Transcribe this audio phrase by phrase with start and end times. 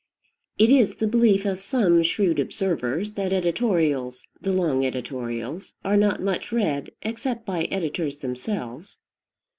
[0.57, 6.23] It is the belief of some shrewd observers that editorials, the long editorials, are not
[6.23, 8.97] much read, except by editors themselves.